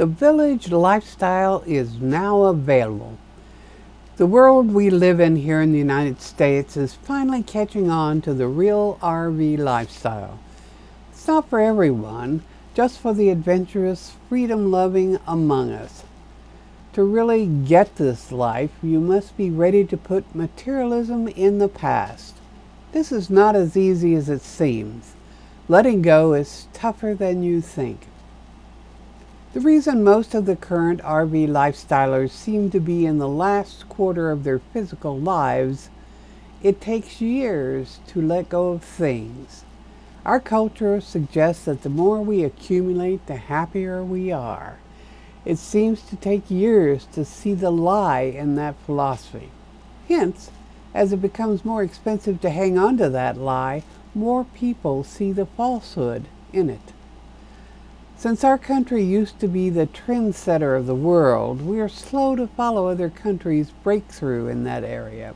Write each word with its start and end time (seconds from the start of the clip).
The 0.00 0.06
village 0.06 0.72
lifestyle 0.72 1.62
is 1.66 2.00
now 2.00 2.44
available. 2.44 3.18
The 4.16 4.24
world 4.24 4.72
we 4.72 4.88
live 4.88 5.20
in 5.20 5.36
here 5.36 5.60
in 5.60 5.72
the 5.72 5.78
United 5.78 6.22
States 6.22 6.74
is 6.74 6.94
finally 6.94 7.42
catching 7.42 7.90
on 7.90 8.22
to 8.22 8.32
the 8.32 8.48
real 8.48 8.98
RV 9.02 9.58
lifestyle. 9.58 10.38
It's 11.12 11.28
not 11.28 11.50
for 11.50 11.60
everyone, 11.60 12.42
just 12.72 12.98
for 12.98 13.12
the 13.12 13.28
adventurous, 13.28 14.14
freedom 14.30 14.70
loving 14.70 15.18
among 15.26 15.70
us. 15.70 16.02
To 16.94 17.04
really 17.04 17.44
get 17.44 17.96
this 17.96 18.32
life, 18.32 18.70
you 18.82 19.00
must 19.00 19.36
be 19.36 19.50
ready 19.50 19.84
to 19.84 19.98
put 19.98 20.34
materialism 20.34 21.28
in 21.28 21.58
the 21.58 21.68
past. 21.68 22.36
This 22.92 23.12
is 23.12 23.28
not 23.28 23.54
as 23.54 23.76
easy 23.76 24.14
as 24.14 24.30
it 24.30 24.40
seems. 24.40 25.12
Letting 25.68 26.00
go 26.00 26.32
is 26.32 26.68
tougher 26.72 27.14
than 27.14 27.42
you 27.42 27.60
think. 27.60 28.06
The 29.52 29.58
reason 29.58 30.04
most 30.04 30.32
of 30.32 30.46
the 30.46 30.54
current 30.54 31.02
RV 31.02 31.48
lifestylers 31.48 32.30
seem 32.30 32.70
to 32.70 32.78
be 32.78 33.04
in 33.04 33.18
the 33.18 33.26
last 33.26 33.88
quarter 33.88 34.30
of 34.30 34.44
their 34.44 34.60
physical 34.60 35.18
lives, 35.18 35.90
it 36.62 36.80
takes 36.80 37.20
years 37.20 37.98
to 38.06 38.22
let 38.22 38.48
go 38.48 38.68
of 38.68 38.84
things. 38.84 39.64
Our 40.24 40.38
culture 40.38 41.00
suggests 41.00 41.64
that 41.64 41.82
the 41.82 41.88
more 41.88 42.20
we 42.20 42.44
accumulate, 42.44 43.26
the 43.26 43.38
happier 43.38 44.04
we 44.04 44.30
are. 44.30 44.78
It 45.44 45.58
seems 45.58 46.02
to 46.02 46.14
take 46.14 46.48
years 46.48 47.06
to 47.06 47.24
see 47.24 47.54
the 47.54 47.72
lie 47.72 48.20
in 48.20 48.54
that 48.54 48.76
philosophy. 48.86 49.50
Hence, 50.06 50.52
as 50.94 51.12
it 51.12 51.20
becomes 51.20 51.64
more 51.64 51.82
expensive 51.82 52.40
to 52.42 52.50
hang 52.50 52.78
on 52.78 52.98
to 52.98 53.08
that 53.08 53.36
lie, 53.36 53.82
more 54.14 54.44
people 54.44 55.02
see 55.02 55.32
the 55.32 55.46
falsehood 55.46 56.26
in 56.52 56.70
it. 56.70 56.92
Since 58.20 58.44
our 58.44 58.58
country 58.58 59.02
used 59.02 59.40
to 59.40 59.48
be 59.48 59.70
the 59.70 59.86
trendsetter 59.86 60.76
of 60.76 60.84
the 60.84 60.94
world, 60.94 61.62
we 61.62 61.80
are 61.80 61.88
slow 61.88 62.36
to 62.36 62.48
follow 62.48 62.86
other 62.86 63.08
countries' 63.08 63.72
breakthrough 63.82 64.46
in 64.46 64.64
that 64.64 64.84
area. 64.84 65.32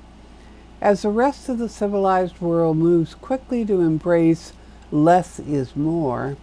As 0.82 1.00
the 1.00 1.08
rest 1.08 1.48
of 1.48 1.56
the 1.56 1.70
civilized 1.70 2.42
world 2.42 2.76
moves 2.76 3.14
quickly 3.14 3.64
to 3.64 3.80
embrace 3.80 4.52
less 4.92 5.40
is 5.40 5.74
more, 5.74 6.36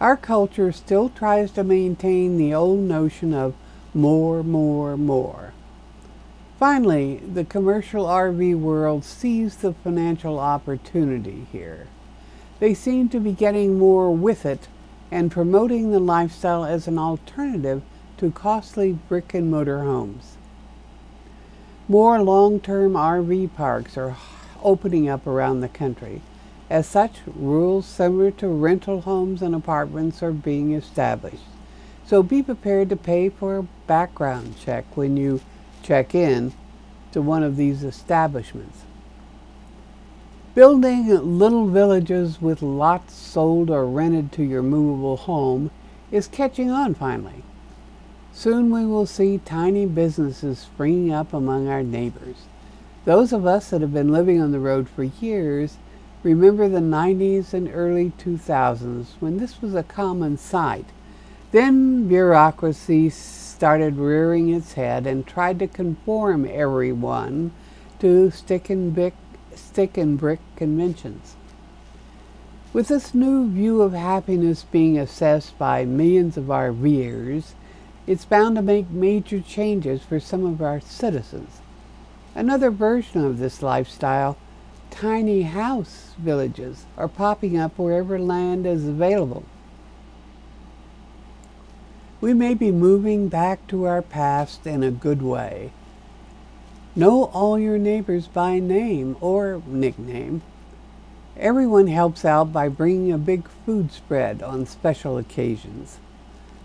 our 0.00 0.16
culture 0.16 0.72
still 0.72 1.10
tries 1.10 1.52
to 1.52 1.62
maintain 1.62 2.38
the 2.38 2.52
old 2.52 2.80
notion 2.80 3.32
of 3.32 3.54
more, 3.94 4.42
more, 4.42 4.96
more. 4.96 5.52
Finally, 6.58 7.18
the 7.18 7.44
commercial 7.44 8.06
RV 8.06 8.58
world 8.58 9.04
sees 9.04 9.54
the 9.54 9.74
financial 9.74 10.40
opportunity 10.40 11.46
here. 11.52 11.86
They 12.58 12.74
seem 12.74 13.08
to 13.10 13.20
be 13.20 13.30
getting 13.30 13.78
more 13.78 14.12
with 14.12 14.44
it 14.44 14.66
and 15.10 15.30
promoting 15.30 15.90
the 15.90 16.00
lifestyle 16.00 16.64
as 16.64 16.86
an 16.86 16.98
alternative 16.98 17.82
to 18.18 18.30
costly 18.30 18.92
brick 19.08 19.32
and 19.34 19.50
mortar 19.50 19.84
homes. 19.84 20.36
More 21.88 22.20
long 22.22 22.60
term 22.60 22.92
RV 22.92 23.54
parks 23.54 23.96
are 23.96 24.16
opening 24.62 25.08
up 25.08 25.26
around 25.26 25.60
the 25.60 25.68
country. 25.68 26.20
As 26.68 26.86
such, 26.86 27.20
rules 27.26 27.86
similar 27.86 28.30
to 28.32 28.48
rental 28.48 29.02
homes 29.02 29.40
and 29.40 29.54
apartments 29.54 30.22
are 30.22 30.32
being 30.32 30.72
established. 30.74 31.44
So 32.04 32.22
be 32.22 32.42
prepared 32.42 32.90
to 32.90 32.96
pay 32.96 33.28
for 33.28 33.56
a 33.56 33.66
background 33.86 34.56
check 34.58 34.84
when 34.96 35.16
you 35.16 35.40
check 35.82 36.14
in 36.14 36.52
to 37.12 37.22
one 37.22 37.42
of 37.42 37.56
these 37.56 37.84
establishments. 37.84 38.82
Building 40.58 41.06
little 41.38 41.68
villages 41.68 42.42
with 42.42 42.62
lots 42.62 43.14
sold 43.14 43.70
or 43.70 43.86
rented 43.86 44.32
to 44.32 44.42
your 44.42 44.60
movable 44.60 45.16
home 45.16 45.70
is 46.10 46.26
catching 46.26 46.68
on 46.68 46.94
finally. 46.94 47.44
Soon 48.32 48.68
we 48.68 48.84
will 48.84 49.06
see 49.06 49.38
tiny 49.44 49.86
businesses 49.86 50.58
springing 50.58 51.12
up 51.12 51.32
among 51.32 51.68
our 51.68 51.84
neighbors. 51.84 52.46
Those 53.04 53.32
of 53.32 53.46
us 53.46 53.70
that 53.70 53.82
have 53.82 53.94
been 53.94 54.10
living 54.10 54.40
on 54.40 54.50
the 54.50 54.58
road 54.58 54.88
for 54.88 55.04
years 55.04 55.76
remember 56.24 56.68
the 56.68 56.80
90s 56.80 57.54
and 57.54 57.70
early 57.72 58.10
2000s 58.18 59.10
when 59.20 59.38
this 59.38 59.62
was 59.62 59.76
a 59.76 59.84
common 59.84 60.36
sight. 60.36 60.86
Then 61.52 62.08
bureaucracy 62.08 63.10
started 63.10 63.94
rearing 63.94 64.52
its 64.52 64.72
head 64.72 65.06
and 65.06 65.24
tried 65.24 65.60
to 65.60 65.68
conform 65.68 66.48
everyone 66.50 67.52
to 68.00 68.32
stick 68.32 68.68
and 68.70 68.92
brick 68.92 69.14
stick 69.58 69.96
and 69.96 70.18
brick 70.18 70.40
conventions. 70.56 71.36
With 72.72 72.88
this 72.88 73.14
new 73.14 73.48
view 73.48 73.82
of 73.82 73.92
happiness 73.92 74.64
being 74.64 74.98
assessed 74.98 75.58
by 75.58 75.84
millions 75.84 76.36
of 76.36 76.50
our 76.50 76.72
viewers, 76.72 77.54
it's 78.06 78.24
bound 78.24 78.56
to 78.56 78.62
make 78.62 78.90
major 78.90 79.40
changes 79.40 80.02
for 80.02 80.20
some 80.20 80.44
of 80.44 80.62
our 80.62 80.80
citizens. 80.80 81.60
Another 82.34 82.70
version 82.70 83.24
of 83.24 83.38
this 83.38 83.62
lifestyle, 83.62 84.36
tiny 84.90 85.42
house 85.42 86.14
villages, 86.18 86.86
are 86.96 87.08
popping 87.08 87.58
up 87.58 87.78
wherever 87.78 88.18
land 88.18 88.66
is 88.66 88.86
available. 88.86 89.44
We 92.20 92.34
may 92.34 92.54
be 92.54 92.72
moving 92.72 93.28
back 93.28 93.66
to 93.68 93.84
our 93.84 94.02
past 94.02 94.66
in 94.66 94.82
a 94.82 94.90
good 94.90 95.22
way, 95.22 95.72
Know 96.98 97.26
all 97.26 97.60
your 97.60 97.78
neighbors 97.78 98.26
by 98.26 98.58
name 98.58 99.16
or 99.20 99.62
nickname. 99.68 100.42
Everyone 101.36 101.86
helps 101.86 102.24
out 102.24 102.52
by 102.52 102.68
bringing 102.68 103.12
a 103.12 103.18
big 103.18 103.46
food 103.64 103.92
spread 103.92 104.42
on 104.42 104.66
special 104.66 105.16
occasions. 105.16 105.98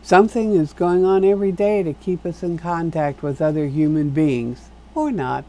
Something 0.01 0.55
is 0.55 0.73
going 0.73 1.05
on 1.05 1.23
every 1.23 1.51
day 1.51 1.83
to 1.83 1.93
keep 1.93 2.25
us 2.25 2.41
in 2.41 2.57
contact 2.57 3.22
with 3.22 3.43
other 3.43 3.67
human 3.67 4.09
beings, 4.09 4.72
or 4.95 5.11
not. 5.11 5.45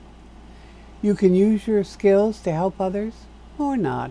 You 1.00 1.14
can 1.14 1.34
use 1.34 1.66
your 1.66 1.82
skills 1.82 2.38
to 2.42 2.52
help 2.52 2.78
others, 2.78 3.14
or 3.58 3.78
not. 3.78 4.10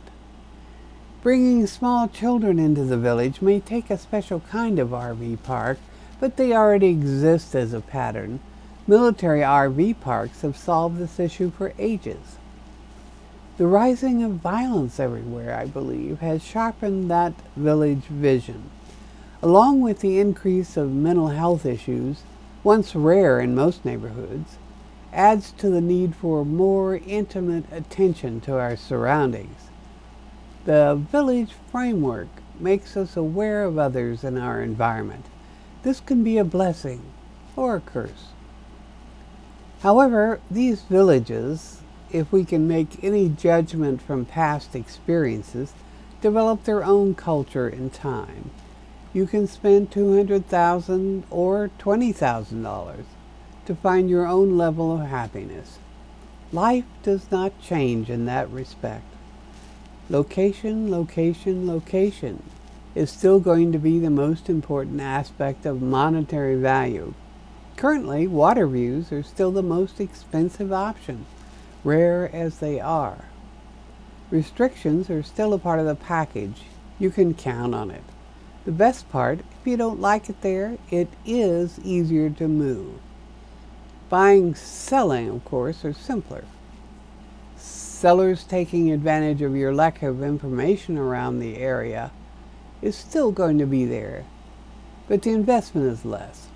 Bringing 1.21 1.67
small 1.67 2.07
children 2.07 2.57
into 2.57 2.83
the 2.83 2.97
village 2.97 3.43
may 3.43 3.59
take 3.59 3.91
a 3.91 3.97
special 3.99 4.39
kind 4.39 4.79
of 4.79 4.89
RV 4.89 5.43
park, 5.43 5.77
but 6.19 6.37
they 6.37 6.51
already 6.51 6.87
exist 6.87 7.53
as 7.53 7.73
a 7.73 7.79
pattern. 7.79 8.39
Military 8.85 9.39
RV 9.39 10.01
parks 10.01 10.41
have 10.41 10.57
solved 10.57 10.97
this 10.97 11.17
issue 11.17 11.51
for 11.51 11.73
ages. 11.79 12.37
The 13.55 13.65
rising 13.65 14.21
of 14.23 14.31
violence 14.33 14.99
everywhere, 14.99 15.55
I 15.57 15.67
believe, 15.67 16.19
has 16.19 16.43
sharpened 16.43 17.09
that 17.09 17.33
village 17.55 18.03
vision. 18.05 18.69
Along 19.41 19.79
with 19.79 20.01
the 20.01 20.19
increase 20.19 20.75
of 20.75 20.91
mental 20.91 21.29
health 21.29 21.65
issues, 21.65 22.23
once 22.61 22.93
rare 22.93 23.39
in 23.39 23.55
most 23.55 23.85
neighborhoods, 23.85 24.57
adds 25.13 25.53
to 25.59 25.69
the 25.69 25.79
need 25.79 26.13
for 26.13 26.43
more 26.43 26.97
intimate 27.07 27.63
attention 27.71 28.41
to 28.41 28.57
our 28.57 28.75
surroundings. 28.75 29.69
The 30.65 31.01
village 31.09 31.53
framework 31.71 32.27
makes 32.59 32.97
us 32.97 33.15
aware 33.15 33.63
of 33.63 33.77
others 33.77 34.25
in 34.25 34.37
our 34.37 34.61
environment. 34.61 35.25
This 35.83 36.01
can 36.01 36.21
be 36.21 36.37
a 36.37 36.43
blessing 36.43 37.01
or 37.55 37.77
a 37.77 37.81
curse. 37.81 38.32
However, 39.83 40.39
these 40.49 40.83
villages, 40.83 41.81
if 42.09 42.31
we 42.31 42.45
can 42.45 42.69
make 42.69 43.03
any 43.03 43.27
judgment 43.27 44.01
from 44.01 44.23
past 44.23 44.75
experiences, 44.75 45.73
develop 46.21 46.63
their 46.63 46.85
own 46.85 47.15
culture 47.15 47.67
in 47.67 47.89
time. 47.89 48.51
You 49.11 49.27
can 49.27 49.45
spend 49.45 49.91
200,000 49.91 51.25
or 51.29 51.69
$20,000 51.79 53.03
to 53.65 53.75
find 53.75 54.09
your 54.09 54.25
own 54.25 54.57
level 54.57 54.93
of 54.93 55.07
happiness. 55.09 55.79
Life 56.53 56.85
does 57.03 57.29
not 57.29 57.61
change 57.61 58.09
in 58.09 58.25
that 58.25 58.49
respect. 58.49 59.03
Location, 60.09 60.89
location, 60.89 61.67
location 61.67 62.41
is 62.95 63.11
still 63.11 63.41
going 63.41 63.73
to 63.73 63.79
be 63.79 63.99
the 63.99 64.09
most 64.09 64.49
important 64.49 65.01
aspect 65.01 65.65
of 65.65 65.81
monetary 65.81 66.55
value 66.55 67.13
Currently, 67.77 68.27
water 68.27 68.67
views 68.67 69.11
are 69.11 69.23
still 69.23 69.51
the 69.51 69.63
most 69.63 69.99
expensive 69.99 70.71
option, 70.71 71.25
rare 71.83 72.29
as 72.33 72.59
they 72.59 72.79
are. 72.79 73.25
Restrictions 74.31 75.09
are 75.09 75.23
still 75.23 75.53
a 75.53 75.59
part 75.59 75.79
of 75.79 75.85
the 75.85 75.95
package. 75.95 76.61
You 76.97 77.09
can 77.09 77.33
count 77.33 77.75
on 77.75 77.91
it. 77.91 78.03
The 78.65 78.71
best 78.71 79.09
part 79.11 79.39
if 79.63 79.67
you 79.67 79.77
don't 79.77 79.99
like 79.99 80.29
it 80.29 80.41
there, 80.41 80.77
it 80.89 81.07
is 81.25 81.79
easier 81.83 82.29
to 82.29 82.47
move. 82.47 82.99
Buying, 84.09 84.55
selling, 84.55 85.29
of 85.29 85.45
course, 85.45 85.83
are 85.83 85.93
simpler. 85.93 86.45
Sellers 87.55 88.43
taking 88.43 88.91
advantage 88.91 89.41
of 89.41 89.55
your 89.55 89.73
lack 89.73 90.03
of 90.03 90.21
information 90.21 90.97
around 90.97 91.39
the 91.39 91.57
area 91.57 92.11
is 92.81 92.95
still 92.95 93.31
going 93.31 93.57
to 93.57 93.65
be 93.65 93.85
there, 93.85 94.25
but 95.07 95.21
the 95.21 95.31
investment 95.31 95.87
is 95.87 96.03
less. 96.03 96.47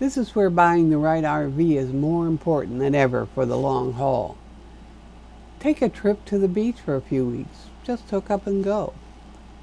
This 0.00 0.16
is 0.16 0.34
where 0.34 0.48
buying 0.48 0.88
the 0.88 0.96
right 0.96 1.22
RV 1.22 1.76
is 1.76 1.92
more 1.92 2.26
important 2.26 2.78
than 2.78 2.94
ever 2.94 3.26
for 3.26 3.44
the 3.44 3.58
long 3.58 3.92
haul. 3.92 4.38
Take 5.58 5.82
a 5.82 5.90
trip 5.90 6.24
to 6.24 6.38
the 6.38 6.48
beach 6.48 6.80
for 6.80 6.96
a 6.96 7.02
few 7.02 7.26
weeks. 7.26 7.66
Just 7.84 8.08
hook 8.08 8.30
up 8.30 8.46
and 8.46 8.64
go. 8.64 8.94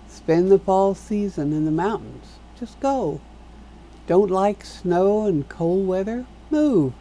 Spend 0.07 0.51
the 0.51 0.59
fall 0.59 0.93
season 0.93 1.53
in 1.53 1.65
the 1.65 1.71
mountains. 1.71 2.37
Just 2.59 2.79
go. 2.79 3.19
Don't 4.05 4.29
like 4.29 4.63
snow 4.63 5.25
and 5.25 5.49
cold 5.49 5.87
weather? 5.87 6.27
Move. 6.51 6.93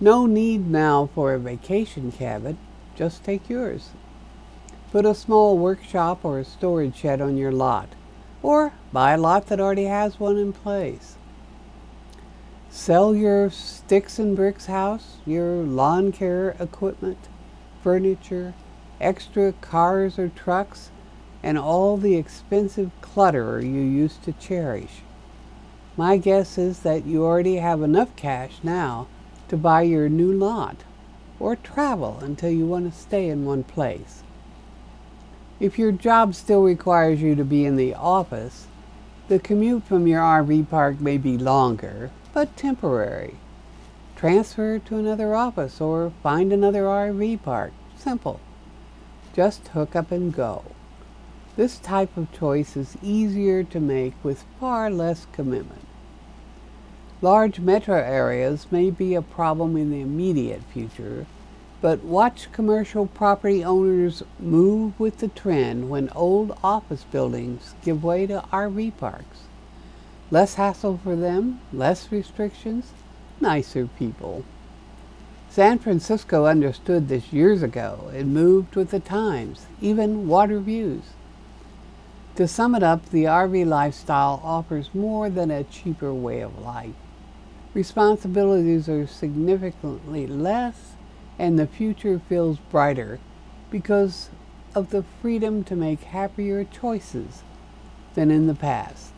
No 0.00 0.24
need 0.24 0.70
now 0.70 1.10
for 1.12 1.34
a 1.34 1.40
vacation 1.40 2.12
cabin. 2.12 2.56
Just 2.94 3.24
take 3.24 3.50
yours. 3.50 3.90
Put 4.92 5.04
a 5.04 5.16
small 5.16 5.58
workshop 5.58 6.24
or 6.24 6.38
a 6.38 6.44
storage 6.44 6.94
shed 6.94 7.20
on 7.20 7.36
your 7.36 7.50
lot, 7.50 7.88
or 8.44 8.74
buy 8.92 9.14
a 9.14 9.18
lot 9.18 9.48
that 9.48 9.58
already 9.58 9.86
has 9.86 10.20
one 10.20 10.38
in 10.38 10.52
place. 10.52 11.16
Sell 12.76 13.14
your 13.14 13.50
sticks 13.50 14.18
and 14.18 14.34
bricks 14.34 14.66
house, 14.66 15.18
your 15.24 15.62
lawn 15.62 16.10
care 16.10 16.56
equipment, 16.58 17.28
furniture, 17.84 18.52
extra 19.00 19.52
cars 19.52 20.18
or 20.18 20.28
trucks, 20.28 20.90
and 21.40 21.56
all 21.56 21.96
the 21.96 22.16
expensive 22.16 22.90
clutter 23.00 23.60
you 23.60 23.80
used 23.80 24.24
to 24.24 24.32
cherish. 24.32 25.02
My 25.96 26.16
guess 26.16 26.58
is 26.58 26.80
that 26.80 27.06
you 27.06 27.24
already 27.24 27.56
have 27.56 27.80
enough 27.80 28.14
cash 28.16 28.58
now 28.64 29.06
to 29.46 29.56
buy 29.56 29.82
your 29.82 30.08
new 30.08 30.32
lot 30.32 30.78
or 31.38 31.54
travel 31.54 32.18
until 32.22 32.50
you 32.50 32.66
want 32.66 32.92
to 32.92 33.00
stay 33.00 33.28
in 33.28 33.44
one 33.44 33.62
place. 33.62 34.24
If 35.60 35.78
your 35.78 35.92
job 35.92 36.34
still 36.34 36.64
requires 36.64 37.22
you 37.22 37.36
to 37.36 37.44
be 37.44 37.64
in 37.64 37.76
the 37.76 37.94
office, 37.94 38.66
the 39.28 39.38
commute 39.38 39.84
from 39.84 40.08
your 40.08 40.22
RV 40.22 40.68
park 40.68 41.00
may 41.00 41.18
be 41.18 41.38
longer, 41.38 42.10
but 42.34 42.56
temporary. 42.56 43.36
Transfer 44.16 44.80
to 44.80 44.96
another 44.96 45.36
office 45.36 45.80
or 45.80 46.12
find 46.20 46.52
another 46.52 46.82
RV 46.82 47.40
park. 47.44 47.72
Simple. 47.96 48.40
Just 49.32 49.68
hook 49.68 49.94
up 49.94 50.10
and 50.10 50.34
go. 50.34 50.64
This 51.56 51.78
type 51.78 52.16
of 52.16 52.32
choice 52.32 52.76
is 52.76 52.96
easier 53.00 53.62
to 53.62 53.78
make 53.78 54.14
with 54.24 54.44
far 54.58 54.90
less 54.90 55.28
commitment. 55.32 55.86
Large 57.22 57.60
metro 57.60 57.96
areas 57.96 58.66
may 58.72 58.90
be 58.90 59.14
a 59.14 59.22
problem 59.22 59.76
in 59.76 59.92
the 59.92 60.00
immediate 60.00 60.62
future, 60.64 61.26
but 61.80 62.02
watch 62.02 62.50
commercial 62.50 63.06
property 63.06 63.62
owners 63.62 64.24
move 64.40 64.98
with 64.98 65.18
the 65.18 65.28
trend 65.28 65.88
when 65.88 66.08
old 66.10 66.58
office 66.64 67.04
buildings 67.04 67.74
give 67.84 68.02
way 68.02 68.26
to 68.26 68.42
RV 68.52 68.96
parks. 68.96 69.44
Less 70.34 70.54
hassle 70.54 70.98
for 71.04 71.14
them, 71.14 71.60
less 71.72 72.10
restrictions, 72.10 72.90
nicer 73.40 73.86
people. 73.86 74.44
San 75.48 75.78
Francisco 75.78 76.46
understood 76.46 77.06
this 77.06 77.32
years 77.32 77.62
ago 77.62 78.10
and 78.12 78.34
moved 78.34 78.74
with 78.74 78.90
the 78.90 78.98
times, 78.98 79.66
even 79.80 80.26
water 80.26 80.58
views. 80.58 81.02
To 82.34 82.48
sum 82.48 82.74
it 82.74 82.82
up, 82.82 83.10
the 83.10 83.26
RV 83.26 83.64
lifestyle 83.64 84.40
offers 84.42 84.92
more 84.92 85.30
than 85.30 85.52
a 85.52 85.62
cheaper 85.62 86.12
way 86.12 86.40
of 86.40 86.58
life. 86.58 86.96
Responsibilities 87.72 88.88
are 88.88 89.06
significantly 89.06 90.26
less 90.26 90.94
and 91.38 91.60
the 91.60 91.68
future 91.68 92.20
feels 92.28 92.58
brighter 92.72 93.20
because 93.70 94.30
of 94.74 94.90
the 94.90 95.04
freedom 95.22 95.62
to 95.62 95.76
make 95.76 96.00
happier 96.00 96.64
choices 96.64 97.44
than 98.16 98.32
in 98.32 98.48
the 98.48 98.54
past. 98.56 99.13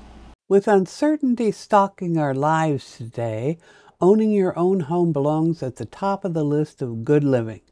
With 0.48 0.68
uncertainty 0.68 1.50
stalking 1.50 2.16
our 2.16 2.32
lives 2.32 2.98
today, 2.98 3.58
owning 4.00 4.30
your 4.30 4.56
own 4.56 4.78
home 4.78 5.12
belongs 5.12 5.60
at 5.60 5.74
the 5.74 5.84
top 5.84 6.24
of 6.24 6.34
the 6.34 6.44
list 6.44 6.80
of 6.80 7.04
good 7.04 7.24
living. 7.24 7.62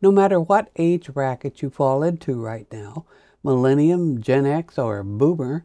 No 0.00 0.12
matter 0.12 0.38
what 0.38 0.70
age 0.76 1.12
bracket 1.12 1.62
you 1.62 1.68
fall 1.68 2.04
into 2.04 2.40
right 2.40 2.68
now, 2.70 3.06
millennium, 3.42 4.22
Gen 4.22 4.46
X, 4.46 4.78
or 4.78 5.02
boomer, 5.02 5.64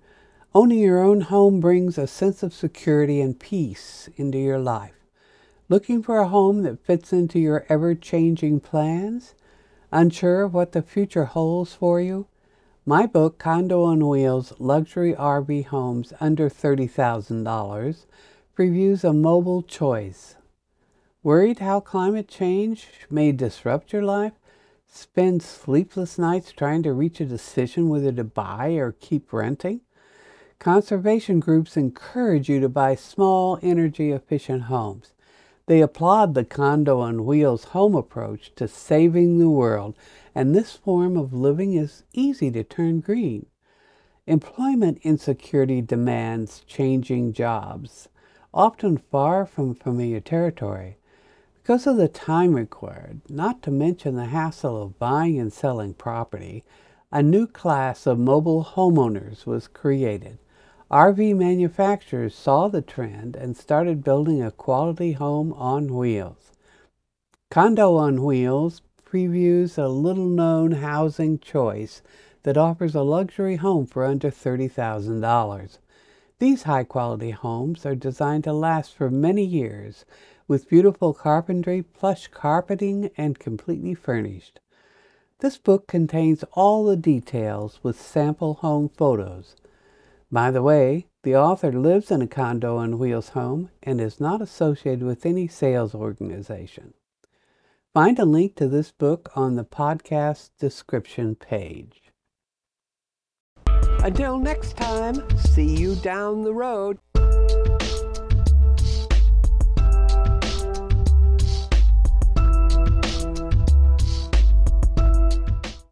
owning 0.56 0.80
your 0.80 1.04
own 1.04 1.22
home 1.22 1.60
brings 1.60 1.96
a 1.96 2.08
sense 2.08 2.42
of 2.42 2.56
security 2.56 3.22
and 3.22 3.40
peace 3.40 4.10
into 4.16 4.40
your 4.40 4.58
life. 4.58 5.06
Looking 5.70 6.02
for 6.02 6.18
a 6.18 6.28
home 6.28 6.64
that 6.64 6.84
fits 6.84 7.14
into 7.14 7.38
your 7.38 7.68
ever 7.70 7.94
changing 7.94 8.62
plans? 8.62 9.36
Unsure 9.92 10.42
of 10.42 10.56
what 10.56 10.72
the 10.72 10.82
future 10.82 11.26
holds 11.26 11.76
for 11.76 12.02
you? 12.02 12.26
My 12.90 13.06
book, 13.06 13.38
Condo 13.38 13.84
on 13.84 14.08
Wheels 14.08 14.54
Luxury 14.60 15.14
RV 15.14 15.66
Homes 15.66 16.14
Under 16.22 16.50
$30,000, 16.50 18.06
previews 18.58 19.04
a 19.04 19.12
mobile 19.12 19.62
choice. 19.62 20.38
Worried 21.22 21.60
how 21.60 21.82
climate 21.82 22.30
change 22.30 22.88
may 23.10 23.34
disrupt 23.34 23.92
your 23.92 24.04
life? 24.04 24.32
Spend 24.88 25.44
sleepless 25.44 26.18
nights 26.18 26.54
trying 26.54 26.82
to 26.84 26.94
reach 26.94 27.20
a 27.20 27.26
decision 27.26 27.90
whether 27.90 28.14
to 28.14 28.24
buy 28.24 28.70
or 28.76 28.94
keep 28.94 29.34
renting? 29.34 29.82
Conservation 30.58 31.42
groups 31.42 31.76
encourage 31.76 32.48
you 32.48 32.62
to 32.62 32.70
buy 32.70 32.96
small, 32.96 33.60
energy 33.62 34.14
efficient 34.14 34.64
homes. 34.64 35.12
They 35.68 35.82
applaud 35.82 36.34
the 36.34 36.46
condo 36.46 37.02
on 37.02 37.26
wheels 37.26 37.66
home 37.66 37.94
approach 37.94 38.54
to 38.56 38.70
saving 38.70 39.38
the 39.38 39.50
world, 39.50 39.96
and 40.34 40.56
this 40.56 40.72
form 40.72 41.18
of 41.18 41.34
living 41.34 41.74
is 41.74 42.04
easy 42.14 42.50
to 42.52 42.64
turn 42.64 43.02
green. 43.02 43.48
Employment 44.26 45.00
insecurity 45.04 45.82
demands 45.82 46.64
changing 46.68 47.34
jobs, 47.34 48.08
often 48.54 48.98
far 48.98 49.46
from 49.46 49.76
familiar 49.76 50.22
territory. 50.22 50.98
Because 51.62 51.86
of 51.86 51.98
the 51.98 52.08
time 52.08 52.54
required, 52.54 53.20
not 53.30 53.62
to 53.64 53.72
mention 53.72 54.16
the 54.16 54.26
hassle 54.26 54.82
of 54.82 54.98
buying 54.98 55.38
and 55.38 55.52
selling 55.52 55.94
property, 55.94 56.64
a 57.12 57.22
new 57.22 57.46
class 57.46 58.08
of 58.08 58.18
mobile 58.18 58.64
homeowners 58.64 59.46
was 59.46 59.68
created. 59.68 60.38
RV 60.90 61.36
manufacturers 61.36 62.34
saw 62.34 62.70
the 62.70 62.82
trend 62.82 63.36
and 63.36 63.58
started 63.58 64.06
building 64.06 64.42
a 64.42 64.52
quality 64.52 65.12
home 65.12 65.52
on 65.52 65.94
wheels. 65.94 66.54
Condo 67.52 67.98
on 67.98 68.24
Wheels 68.24 68.82
previews 69.06 69.78
a 69.78 69.90
little 69.90 70.30
known 70.30 70.72
housing 70.72 71.40
choice 71.40 72.02
that 72.44 72.56
offers 72.56 72.96
a 72.96 73.02
luxury 73.02 73.58
home 73.58 73.86
for 73.86 74.06
under 74.06 74.32
$30,000. 74.32 75.78
These 76.40 76.64
high 76.64 76.86
quality 76.86 77.32
homes 77.32 77.86
are 77.86 77.96
designed 77.96 78.46
to 78.46 78.54
last 78.54 78.96
for 78.96 79.10
many 79.10 79.44
years 79.44 80.06
with 80.48 80.70
beautiful 80.70 81.14
carpentry, 81.14 81.82
plush 81.82 82.28
carpeting, 82.28 83.10
and 83.18 83.38
completely 83.38 83.94
furnished. 83.94 84.62
This 85.40 85.58
book 85.58 85.86
contains 85.86 86.46
all 86.54 86.86
the 86.86 86.96
details 86.96 87.82
with 87.84 88.00
sample 88.00 88.54
home 88.56 88.88
photos. 88.88 89.58
By 90.32 90.52
the 90.52 90.62
way, 90.62 91.08
the 91.24 91.36
author 91.36 91.72
lives 91.72 92.12
in 92.12 92.22
a 92.22 92.28
condo 92.28 92.76
on 92.78 93.00
wheels 93.00 93.30
home 93.30 93.70
and 93.82 94.02
is 94.02 94.20
not 94.20 94.42
associated 94.42 95.04
with 95.04 95.26
any 95.26 95.48
sales 95.48 95.96
organization. 95.96 96.94
Find 97.94 98.20
a 98.20 98.26
link 98.26 98.56
to 98.58 98.68
this 98.68 98.92
book 98.92 99.30
on 99.36 99.56
the 99.56 99.64
podcast 99.64 100.50
description 100.60 101.36
page. 101.36 102.12
Until 104.04 104.38
next 104.38 104.78
time, 104.78 105.24
see 105.38 105.76
you 105.76 105.96
down 105.96 106.44
the 106.44 106.54
road. 106.54 107.00